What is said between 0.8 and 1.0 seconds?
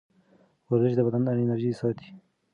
د